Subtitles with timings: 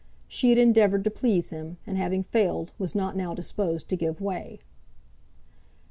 [0.27, 4.19] She had endeavoured to please him, and, having failed, was not now disposed to give
[4.19, 4.57] way.